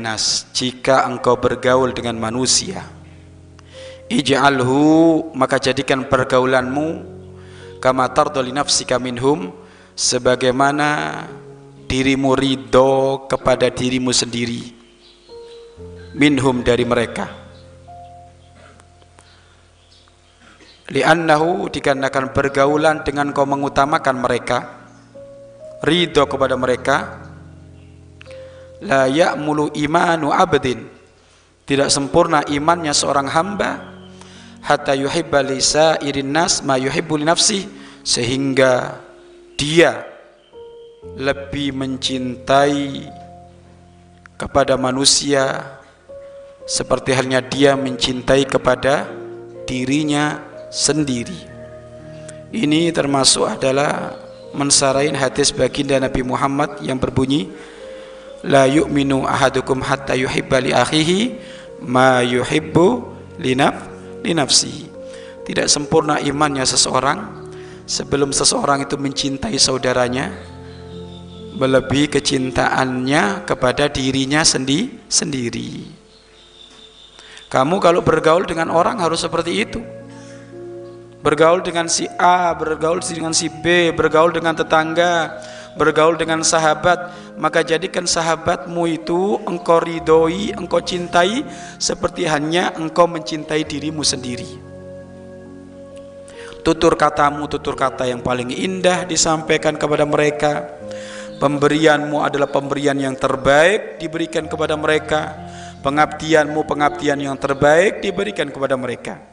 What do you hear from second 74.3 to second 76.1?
sendi sendiri.